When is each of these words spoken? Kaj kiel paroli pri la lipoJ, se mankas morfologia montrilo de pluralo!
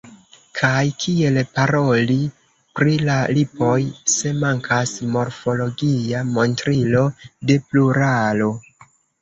Kaj 0.59 0.85
kiel 1.01 1.35
paroli 1.57 2.15
pri 2.79 2.95
la 3.09 3.17
lipoJ, 3.39 3.77
se 4.15 4.33
mankas 4.45 4.95
morfologia 5.17 6.25
montrilo 6.33 7.07
de 7.53 7.61
pluralo! 7.69 8.53